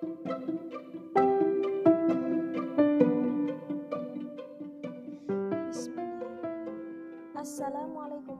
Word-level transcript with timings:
Assalamualaikum 0.00 0.16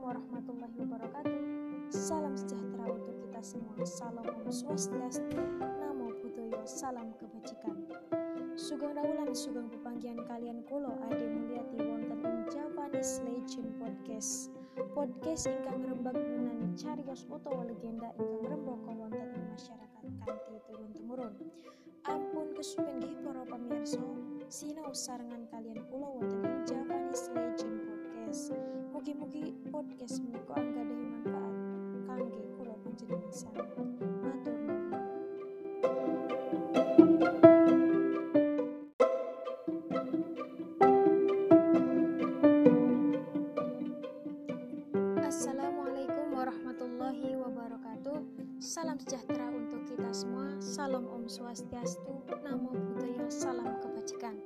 warahmatullahi 0.01 0.73
wabarakatuh. 0.73 1.37
Salam 1.93 2.33
sejahtera 2.33 2.89
untuk 2.89 3.13
kita 3.13 3.45
semua. 3.45 3.77
Salam 3.85 4.25
Om 4.25 4.49
Swastiastu, 4.49 5.37
Namo 5.61 6.09
Buddhaya, 6.25 6.65
salam 6.65 7.13
kebajikan. 7.21 7.77
Sugeng 8.57 8.97
rawulan 8.97 9.29
sugeng 9.29 9.69
pepanggihan 9.69 10.17
kalian 10.25 10.65
kulo 10.65 10.97
ade 11.13 11.29
mulyati 11.29 11.77
wonten 11.77 12.25
ing 12.25 12.41
Japanese 12.49 13.21
Legend 13.21 13.69
Podcast. 13.77 14.49
Podcast 14.71 15.51
ingkang 15.51 15.83
rembag 15.83 16.15
menani 16.15 16.71
carios 16.79 17.27
utawa 17.27 17.67
legenda 17.67 18.07
ingkang 18.15 18.55
rembaka 18.55 18.91
wonten 18.95 19.27
ing 19.35 19.45
masyarakat 19.51 20.03
kanthi 20.23 20.55
turun 20.63 20.87
temurun. 20.95 21.33
Ampun 22.07 22.55
kesupen 22.55 23.03
para 23.19 23.43
pamirsa, 23.43 23.99
sinau 24.47 24.95
sarengan 24.95 25.43
kalian 25.51 25.83
kulo 25.91 26.23
wonten 26.23 26.39
ing 26.47 26.63
Japanese 26.63 27.27
Legend 27.35 27.75
Podcast. 27.83 28.55
Mugi-mugi 28.95 29.59
podcast 29.67 30.23
menika 30.23 30.55
anggadhahi 30.55 31.03
manfaat 31.03 31.55
kangge 32.07 32.41
kula 32.55 32.75
panjenengan 32.79 33.31
sami. 33.35 34.10
Salam 48.71 48.95
sejahtera 49.03 49.51
untuk 49.51 49.83
kita 49.83 50.15
semua. 50.15 50.47
Salam 50.63 51.03
Om 51.03 51.27
Swastiastu, 51.27 52.23
Namo 52.39 52.71
Buddhaya, 52.71 53.27
salam 53.27 53.67
kebajikan. 53.83 54.39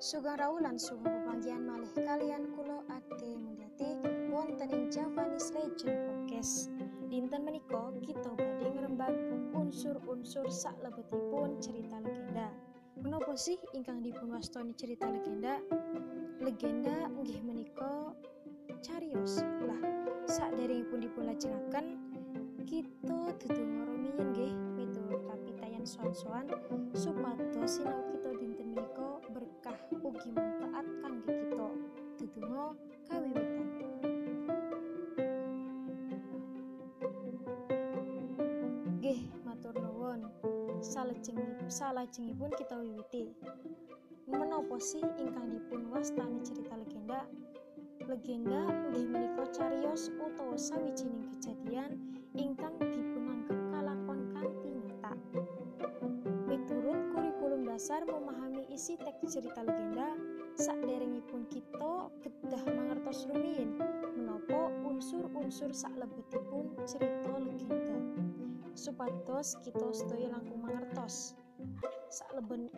Sugeng 0.00 0.40
rawulan 0.40 0.80
sugeng 0.80 1.12
pepanggihan 1.20 1.68
malih 1.68 1.92
kalian 1.92 2.56
kulo 2.56 2.80
ade 2.88 3.36
mulyati 3.36 4.00
wonten 4.32 4.64
ing 4.72 4.88
Japanese 4.88 5.52
Legend 5.52 5.92
Podcast. 6.08 6.72
Dinten 7.12 7.44
menika 7.44 7.92
kita 8.00 8.32
badhe 8.32 8.64
ngrembag 8.64 9.12
unsur-unsur 9.52 10.48
saklebetipun 10.48 11.60
cerita 11.60 12.00
legenda. 12.00 12.48
Menapa 12.96 13.36
sih 13.36 13.60
ingkang 13.76 14.00
dipun 14.00 14.32
wastani 14.32 14.72
cerita 14.72 15.04
legenda? 15.04 15.60
Legenda 16.40 17.12
inggih 17.12 17.44
menika 17.44 18.16
carios. 18.80 19.44
Lah, 19.68 19.80
saderengipun 20.24 21.04
dipun 21.04 21.28
lajengaken 21.28 22.09
kita 22.68 23.32
dedonga 23.40 23.88
rumiyin 23.88 24.26
nggih 24.36 24.52
miturut 24.76 25.22
kapitayan 25.24 25.84
sowan-sowan 25.88 26.44
supados 26.92 27.80
sinau 27.80 28.04
kita 28.12 28.36
dinten 28.36 28.76
menika 28.76 29.20
berkah 29.32 29.78
ugi 29.96 30.28
manfaat 30.36 30.86
kangge 31.00 31.32
kita. 31.32 31.68
Dedonga 32.20 32.64
kawiwitan. 33.08 33.66
Nggih, 39.00 39.20
matur 39.48 39.74
nuwun. 39.80 40.28
Salajengipun 40.84 41.68
salajengipun 41.72 42.50
kita 42.60 42.76
wiwiti. 42.76 43.32
Menapa 44.28 44.76
sih 44.76 45.00
ingkang 45.00 45.48
dipun 45.48 45.88
wastani 45.88 46.44
cerita 46.44 46.76
legenda? 46.76 47.24
Legenda 48.10 48.66
inggih 48.90 49.06
menika 49.06 49.46
cariyos 49.54 50.10
utawa 50.18 50.58
sawijining 50.58 51.30
kejadian 51.30 51.94
ingkang 52.34 52.74
dipunanggep 52.82 53.54
kalakon 53.70 54.34
kanthi 54.34 54.66
nyata. 54.82 55.14
Miturut 56.50 56.98
kurikulum 57.14 57.70
dasar 57.70 58.02
memahami 58.02 58.66
isi 58.74 58.98
teks 58.98 59.38
cerita 59.38 59.62
legenda, 59.62 60.18
saderengipun 60.58 61.46
kita 61.54 62.10
kedah 62.18 62.62
mangertos 62.66 63.30
rumiyin 63.30 63.78
menapa 64.18 64.74
unsur-unsur 64.82 65.70
saklebetipun 65.70 66.82
cerita 66.90 67.30
legenda. 67.38 67.94
Supados 68.74 69.54
kita 69.62 69.86
sedaya 69.94 70.34
langkung 70.34 70.58
mangertos. 70.58 71.38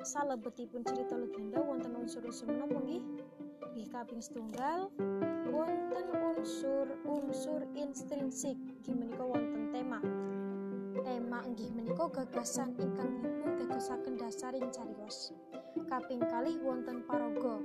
Salebetipun 0.04 0.84
cerita 0.84 1.16
legenda 1.16 1.64
wonten 1.64 1.96
unsur-unsur 1.96 2.52
menapa 2.52 2.84
nggih? 2.84 3.00
Nggih 3.72 3.88
kaping 3.88 4.20
setunggal 4.20 4.92
wonten 5.48 6.06
unsur-unsur 6.12 7.64
intrinsik 7.72 8.60
menika 8.84 9.24
wonten 9.24 9.72
tema. 9.72 9.96
Tema 11.00 11.40
inggih 11.48 11.72
menika 11.72 12.04
gagasan 12.12 12.76
ingkang 12.76 13.24
dipun 13.24 13.64
gagasaken 13.64 14.20
dasaring 14.20 14.68
cariyos. 14.68 15.32
Kaping 15.88 16.20
kalih 16.20 16.60
wonten 16.60 17.00
paraga. 17.08 17.64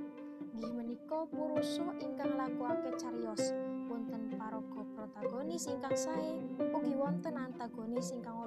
Inggih 0.56 0.72
menika 0.72 1.28
purusa 1.28 1.92
ingkang 2.00 2.40
lakuake 2.40 2.88
cariyos. 2.96 3.52
Wonten 3.92 4.32
paraga 4.40 4.80
protagonis 4.96 5.68
ingkang 5.68 5.92
sae, 5.92 6.40
ugi 6.72 6.96
wonten 6.96 7.36
antagonis 7.36 8.16
ingkang. 8.16 8.37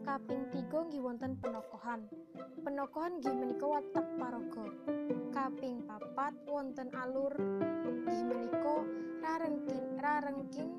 Kaping 0.00 0.48
tiga 0.48 0.80
inggih 0.88 1.04
wonten 1.04 1.36
penokohan. 1.36 2.08
Penokohan 2.64 3.20
inggih 3.20 3.36
menika 3.36 3.66
watak 3.68 4.06
paraga. 4.16 4.66
Kaping 5.28 5.84
papat 5.84 6.34
wonten 6.48 6.88
alur 6.96 7.36
inggih 7.84 8.20
menika 8.24 8.76
rarengking 9.20 9.86
rarengking 10.00 10.72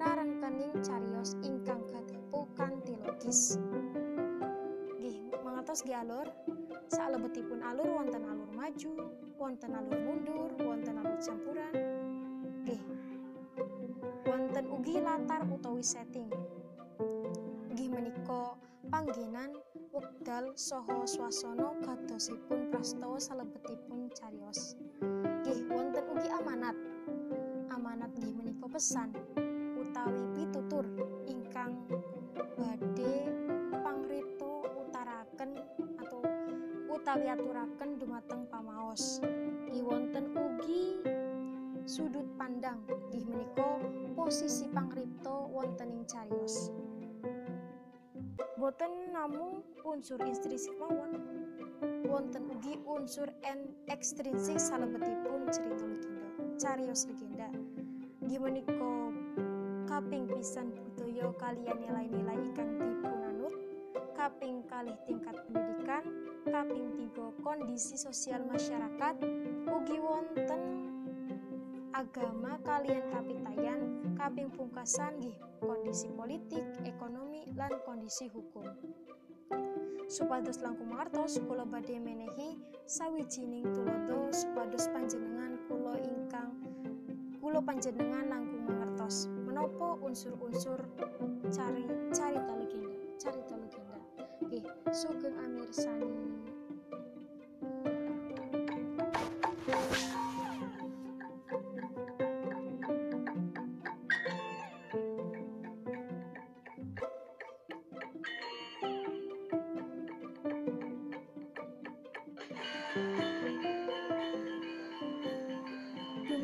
rarengkening 0.00 0.72
cariyos 0.80 1.36
ingkang 1.44 1.84
katipu 1.92 2.48
kanthi 2.56 2.96
logis. 3.04 3.60
Nggih, 4.96 5.16
mangertos 5.44 5.84
nggih 5.84 5.98
alur? 6.00 6.26
Salebetipun 6.88 7.60
alur 7.60 7.88
wonten 8.00 8.24
alur 8.24 8.50
maju, 8.56 8.92
wonten 9.36 9.70
alur 9.76 9.98
mundur, 10.00 10.50
wonten 10.64 10.94
alur 10.96 11.20
campuran. 11.20 11.74
Nggih. 12.64 12.82
Wonten 14.24 14.64
ugi 14.72 14.96
latar 15.04 15.44
utawi 15.52 15.84
setting. 15.84 16.32
Menika 17.92 18.56
panggenan 18.88 19.52
wekdal 19.92 20.56
saha 20.56 21.04
swasana 21.04 21.76
kadosipun 21.84 22.72
prastawa 22.72 23.20
salebetipun 23.20 24.08
cariyos. 24.16 24.80
Nggih, 25.44 25.68
wonten 25.68 26.00
ugi 26.08 26.32
amanat. 26.32 26.72
Amanat 27.68 28.08
nggih 28.16 28.32
menika 28.32 28.64
pesan 28.72 29.12
utawi 29.76 30.24
pitutur 30.32 30.88
ingkang 31.28 31.84
badhe 32.56 33.28
pangripta 33.84 34.52
utaraken 34.72 35.60
atau 36.00 36.24
utawi 36.88 37.28
aturaken 37.28 38.00
dumateng 38.00 38.48
pamaos. 38.48 39.20
Nggih 39.68 39.84
wonten 39.84 40.32
ugi 40.32 40.96
sudut 41.84 42.24
pandang 42.40 42.80
nggih 43.12 43.28
menika 43.28 43.84
posisi 44.16 44.64
pangripta 44.72 45.44
wonten 45.52 45.92
ing 45.92 46.08
cariyos. 46.08 46.72
Boten 48.62 49.10
namung 49.10 49.66
unsur 49.82 50.22
intrinsik 50.22 50.70
mawon, 50.78 51.18
wonten 52.06 52.46
ugi 52.46 52.78
unsur 52.86 53.26
en 53.42 53.74
ekstrinsik 53.90 54.54
salebetipun 54.54 55.50
cerita 55.50 55.82
legenda, 55.82 56.30
cariyos 56.62 57.10
legenda. 57.10 57.50
Nggih 58.22 58.38
menika 58.38 58.94
kaping 59.90 60.30
pisan 60.30 60.70
budaya 60.78 61.34
kalian 61.42 61.74
nilai-nilai 61.74 62.38
ingkang 62.38 62.70
dipunanut, 62.78 63.54
kaping 64.14 64.62
kalih 64.70 64.94
tingkat 65.10 65.42
pendidikan, 65.50 66.06
kaping 66.46 66.86
tiga 66.94 67.34
kondisi 67.42 67.98
sosial 67.98 68.46
masyarakat, 68.46 69.26
ugi 69.74 69.98
wonten 69.98 70.62
agama 71.92 72.56
kalian 72.64 73.04
kapitayan, 73.12 73.80
kaping 74.16 74.48
pungkasan 74.48 75.20
nggih 75.20 75.36
kondisi 75.60 76.08
politik, 76.16 76.64
ekonomi, 76.88 77.44
lan 77.52 77.72
kondisi 77.84 78.32
hukum. 78.32 78.64
Supados 80.08 80.60
langkung 80.64 80.88
mangertos 80.92 81.40
kula 81.44 81.68
badhe 81.68 82.00
menehi 82.00 82.56
sawijining 82.88 83.68
tulodo 83.72 84.32
supados 84.32 84.88
panjenengan 84.92 85.56
kula 85.68 85.96
ingkang 86.00 86.52
kula 87.40 87.60
panjenengan 87.60 88.28
langkung 88.28 88.64
mangertos 88.64 89.28
menapa 89.44 89.96
unsur-unsur 90.00 90.80
cari 91.52 91.84
carita 92.12 92.52
legenda, 92.56 92.96
carita 93.20 93.54
legenda. 93.56 94.00
Nggih, 94.40 94.64
sugeng 94.92 95.36
amirsani. 95.40 96.41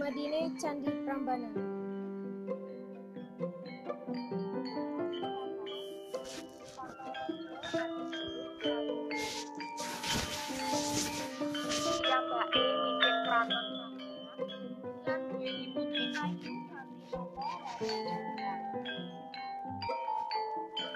Madine 0.08 0.48
Candi 0.56 0.88
Prambanan. 1.04 1.52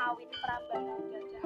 Awit 0.09 0.32
Prambanan 0.41 1.00
Gajah 1.12 1.44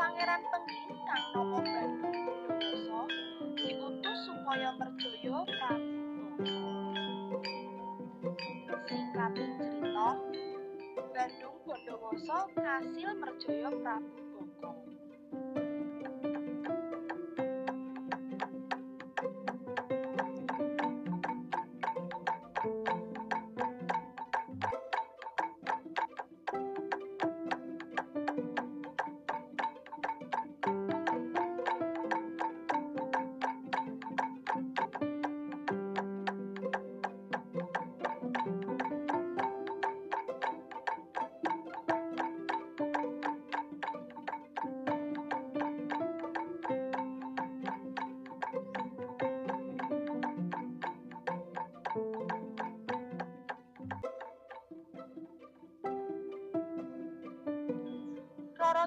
Pangeran 0.00 0.40
Pengi 0.40 0.78
Kang 1.04 1.24
Nopo 1.36 1.60
Bandung. 1.60 2.39
Sukoyo 4.50 4.70
Merjoyo 4.82 5.46
Prabu 5.46 5.94
singkat 8.90 9.38
cerita 9.38 10.06
Bandung 11.14 11.56
Bondowoso 11.62 12.38
Kasil 12.58 13.10
Merjoyo 13.22 13.70
Prabu 13.78 14.10
Boko. 14.34 14.70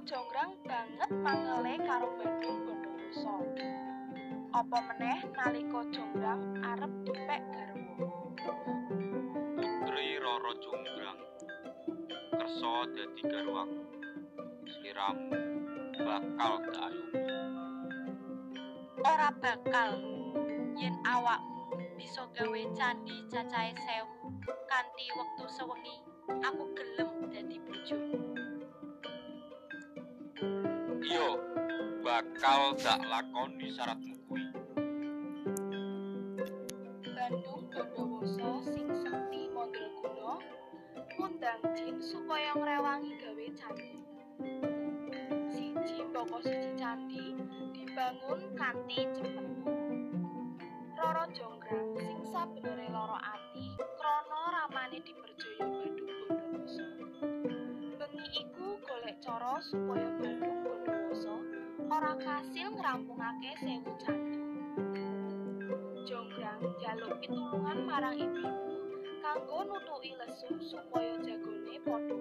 Roro 0.03 0.19
Jonggrang 0.19 0.53
banget 0.67 1.11
mangele 1.23 1.79
karo 1.87 2.11
Bandung 2.19 2.59
Bondowoso. 2.67 3.39
Apa 4.51 4.77
meneh 4.91 5.23
nalika 5.31 5.79
Jonggrang 5.95 6.43
arep 6.59 6.91
dipek 7.07 7.39
garwa. 7.55 7.95
Putri 9.55 10.19
Roro 10.19 10.51
Jonggrang 10.59 11.19
kersa 12.35 12.73
dadi 12.91 13.21
garwaku 13.31 13.79
sliramu 14.75 15.39
bakal 15.95 16.53
ayomi 16.83 17.23
Ora 19.07 19.29
bakal 19.39 19.89
yen 20.83 20.99
awakmu 21.07 21.79
bisa 21.95 22.27
gawe 22.35 22.61
candi 22.75 23.23
cacahe 23.31 23.71
sewu 23.87 24.35
kanthi 24.67 25.05
wektu 25.15 25.47
sewengi 25.47 25.95
aku 26.43 26.67
gelem 26.75 27.31
dadi 27.31 27.55
bojomu. 27.63 28.51
Bakal 32.13 32.77
tak 32.77 33.01
lakoni 33.09 33.73
syaratmu 33.73 34.13
kuwi 34.29 34.45
Bandung 37.09 37.65
Bondowoso 37.73 38.61
sing 38.69 38.85
sekti 39.01 39.49
Mandraguna 39.49 40.37
ngundang 41.17 41.61
jin 41.73 41.97
supaya 41.97 42.53
ngrewangi 42.53 43.17
gawe 43.17 43.47
candi. 43.57 43.97
Siji 45.49 46.05
mbaka 46.05 46.37
siji 46.45 46.69
candi 46.77 47.33
dibangun 47.73 48.41
kanthi 48.61 49.09
cepet. 49.17 49.47
Roro 50.93 51.25
Jonggrang 51.33 51.97
sing 51.97 52.17
sabenere 52.29 52.93
lara 52.93 53.17
ati 53.25 53.73
krana 53.97 54.41
ramane 54.53 55.01
diperjaya 55.01 55.65
Bandung 55.65 56.13
Bondowoso. 56.29 56.85
Bengi 57.97 58.25
iku 58.37 58.77
golek 58.85 59.17
cara 59.25 59.57
supaya 59.65 60.12
ora 61.93 62.17
kasil 62.17 62.73
ngrampungake 62.73 63.51
sewu 63.61 63.91
candi. 64.01 64.39
Jonggrang 66.09 66.61
njaluk 66.73 67.13
pitulungan 67.21 67.79
marang 67.85 68.17
ibu-ibu 68.17 68.73
kanggo 69.21 69.59
nutuki 69.69 70.11
lesu 70.17 70.57
supaya 70.57 71.13
jagone 71.21 71.75
padha. 71.85 72.17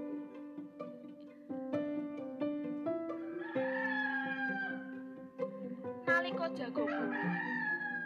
Nalika 6.04 6.46
jago 6.52 6.84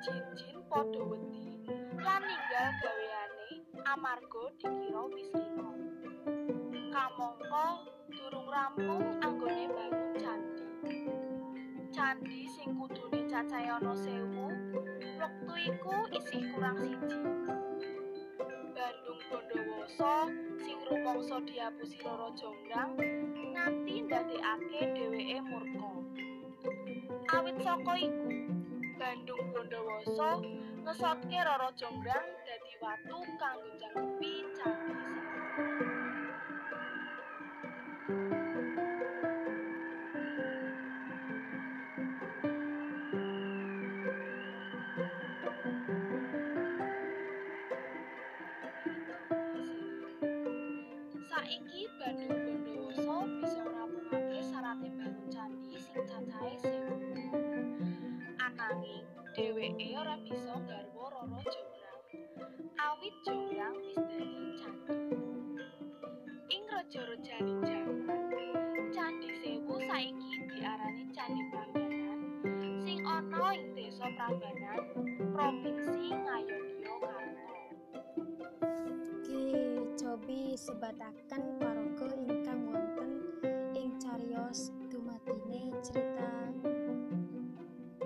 jin-jin 0.07 0.59
padha 0.71 1.01
wedi 1.11 1.51
lan 1.99 2.23
ninggal 2.31 2.69
gaweane 2.79 3.49
amarga 3.91 4.43
dikira 4.63 5.03
wis. 5.11 5.35
Kamangka 6.95 7.67
durung 8.15 8.49
rampung 8.55 9.03
candi. 9.19 9.36
Candi 12.07 12.47
sing 12.47 12.71
kudune 12.79 13.27
cacahe 13.27 13.67
ana 13.67 13.91
sewu 13.99 14.47
Wektu 15.19 15.55
iku 15.59 15.95
isih 16.15 16.55
kurang 16.55 16.79
siji. 16.79 17.19
Bandung 18.79 19.21
Bondowoso 19.27 20.15
sing 20.63 20.79
rumangsa 20.87 21.43
diapusi 21.43 21.99
Roro 22.07 22.31
Jonggrang 22.39 22.95
nganti 23.51 23.95
ndadekake 24.07 24.81
dheweke 24.95 25.39
murka. 25.51 25.91
Awit 27.35 27.59
saka 27.67 27.93
iku, 27.99 28.31
Bandung 29.03 29.43
Bondowoso 29.51 30.31
ngesotke 30.87 31.39
Roro 31.43 31.75
Jonggrang 31.75 32.29
dadi 32.47 32.73
watu 32.79 33.19
kanggo 33.35 33.71
jangkepi 33.83 34.33
candi 34.55 34.96
Saiki 51.47 51.87
Bandung 52.03 52.43
Bondowoso 52.43 53.23
bisa 53.39 53.63
ngrampungake 53.63 54.43
syaraté 54.51 54.91
bangun 54.99 55.31
candi 55.31 55.79
sing 55.79 56.03
cacahe 56.11 56.59
sewu. 56.59 56.99
Ananging 58.43 59.07
dheweke 59.31 59.95
ora 59.95 60.19
bisa 60.27 60.59
garwa 60.67 61.07
Roro 61.07 61.39
Jonggrang. 61.47 62.03
Awit 62.83 63.15
Jonggrang 63.23 63.79
wis 63.79 63.95
dadi 63.95 64.59
candi. 64.59 64.99
Ing 66.51 66.63
raja-rajaning 66.67 67.61
jaman, 67.63 68.23
Candi 68.91 69.31
Sewu 69.39 69.79
saiki 69.87 70.51
diarani 70.51 71.05
Candi 71.15 71.43
Prambanan 71.55 72.19
sing 72.83 72.99
ana 73.07 73.55
ing 73.55 73.71
Desa 73.79 74.11
Prambanan, 74.19 74.83
Provinsi 75.31 76.11
Ngayogyakarta. 76.11 76.86
Cobi 80.57 80.73
sebataken 80.73 81.61
paraga 81.61 82.09
ingkang 82.17 82.73
wonten 82.73 83.11
ing 83.77 83.93
cariyos 84.01 84.73
dumatine 84.89 85.69
cerita 85.85 86.49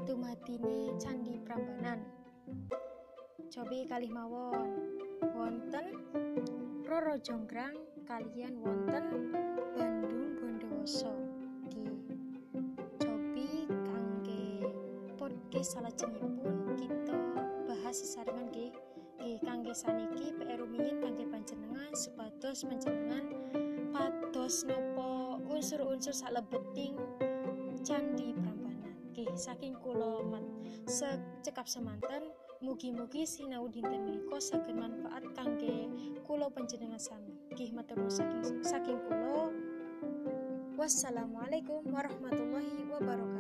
dumatine 0.03 0.91
Candi 0.99 1.39
Prambanan. 1.47 2.03
Cobi 3.55 3.87
kalih 3.87 4.11
mawon 4.11 4.67
wonten 5.31 5.95
Roro 6.91 7.23
Jonggrang 7.23 7.79
kalian 8.03 8.59
wonten 8.59 9.31
Bandung 9.79 10.35
Bondowoso. 10.43 11.15
Ki 11.71 11.87
cobi 12.99 13.71
kangge 13.71 14.67
podcast 15.15 15.79
salajengipun 15.79 16.75
kita 16.75 17.15
bahas 17.71 17.95
sesarengan 17.95 18.51
nggih 18.51 18.75
Nggih 19.21 19.37
kangge 19.45 19.77
saniki 19.77 20.33
PR 20.33 20.65
rumiyin 20.65 20.97
kangge 21.05 21.29
panjenengan 21.29 21.93
supados 21.93 22.65
panjenengan 22.65 23.25
pados 23.93 24.65
nopo 24.65 25.37
unsur-unsur 25.53 26.17
salebeting 26.17 26.97
Candi 27.85 28.33
Prambanan. 28.33 28.97
Nggih 29.13 29.29
saking 29.37 29.77
kula 29.77 30.25
mat 30.25 30.41
secekap 30.89 31.69
semanten 31.69 32.33
mugi-mugi 32.65 33.29
sinau 33.29 33.69
dinten 33.69 34.09
menika 34.09 34.41
saged 34.41 34.73
manfaat 34.73 35.29
kangge 35.37 35.93
kula 36.25 36.49
panjenengan 36.49 36.97
sami. 36.97 37.37
Nggih 37.53 37.77
matur 37.77 38.01
saking 38.09 38.65
saking 38.65 38.97
kula. 39.05 39.53
Wassalamualaikum 40.81 41.85
warahmatullahi 41.93 42.89
wabarakatuh. 42.89 43.40